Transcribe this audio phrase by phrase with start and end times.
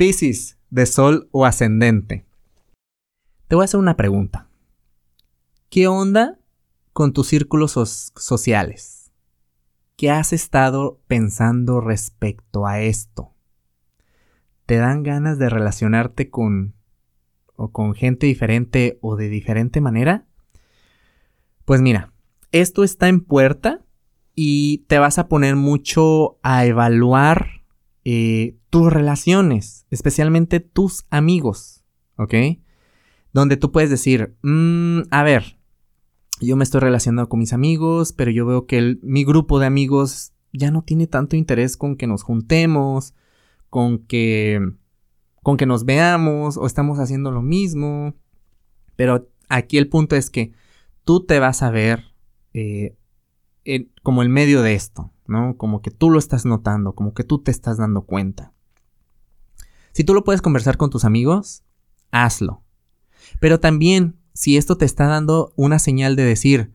[0.00, 2.24] Piscis, de Sol o ascendente.
[3.48, 4.48] Te voy a hacer una pregunta.
[5.68, 6.38] ¿Qué onda
[6.94, 7.72] con tus círculos
[8.16, 9.12] sociales?
[9.96, 13.34] ¿Qué has estado pensando respecto a esto?
[14.64, 16.72] ¿Te dan ganas de relacionarte con
[17.56, 20.24] o con gente diferente o de diferente manera?
[21.66, 22.10] Pues mira,
[22.52, 23.84] esto está en puerta
[24.34, 27.49] y te vas a poner mucho a evaluar
[28.04, 31.84] eh, tus relaciones, especialmente tus amigos,
[32.16, 32.34] ¿ok?
[33.32, 35.58] Donde tú puedes decir, mm, a ver,
[36.40, 40.32] yo me estoy relacionando con mis amigos, pero yo veo que mi grupo de amigos
[40.52, 43.14] ya no tiene tanto interés con que nos juntemos,
[43.68, 44.60] con que,
[45.42, 48.14] con que nos veamos o estamos haciendo lo mismo.
[48.96, 50.52] Pero aquí el punto es que
[51.04, 52.04] tú te vas a ver
[52.54, 52.96] eh,
[54.02, 55.56] como el medio de esto, ¿no?
[55.56, 58.52] Como que tú lo estás notando, como que tú te estás dando cuenta.
[59.92, 61.64] Si tú lo puedes conversar con tus amigos,
[62.10, 62.62] hazlo.
[63.40, 66.72] Pero también, si esto te está dando una señal de decir,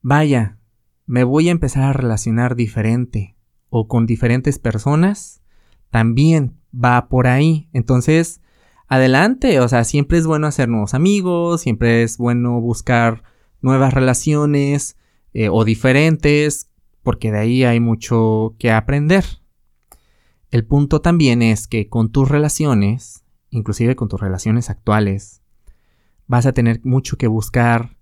[0.00, 0.58] vaya,
[1.06, 3.36] me voy a empezar a relacionar diferente
[3.70, 5.42] o con diferentes personas,
[5.90, 7.68] también va por ahí.
[7.72, 8.40] Entonces,
[8.88, 13.22] adelante, o sea, siempre es bueno hacer nuevos amigos, siempre es bueno buscar
[13.60, 14.96] nuevas relaciones
[15.34, 16.70] eh, o diferentes,
[17.02, 19.24] porque de ahí hay mucho que aprender.
[20.50, 25.42] El punto también es que con tus relaciones, inclusive con tus relaciones actuales,
[26.26, 27.96] vas a tener mucho que buscar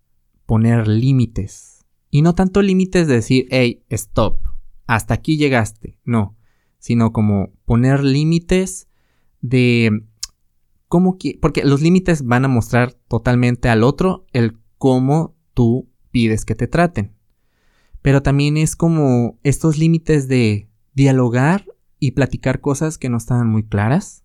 [0.46, 1.86] poner límites.
[2.10, 4.38] Y no tanto límites de decir, hey, stop,
[4.86, 5.96] hasta aquí llegaste.
[6.04, 6.36] No,
[6.78, 8.88] sino como poner límites
[9.40, 10.04] de
[10.88, 16.44] cómo que, porque los límites van a mostrar totalmente al otro el cómo tú pides
[16.44, 17.14] que te traten.
[18.02, 21.66] Pero también es como estos límites de dialogar
[21.98, 24.24] y platicar cosas que no estaban muy claras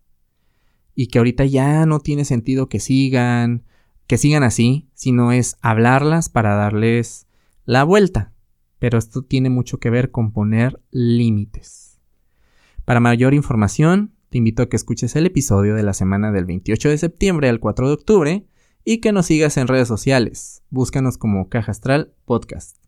[0.94, 3.64] y que ahorita ya no tiene sentido que sigan,
[4.06, 7.26] que sigan así, sino es hablarlas para darles
[7.64, 8.32] la vuelta.
[8.78, 12.00] Pero esto tiene mucho que ver con poner límites.
[12.84, 16.88] Para mayor información, te invito a que escuches el episodio de la semana del 28
[16.88, 18.46] de septiembre al 4 de octubre
[18.84, 20.62] y que nos sigas en redes sociales.
[20.70, 22.85] Búscanos como Caja Astral Podcast.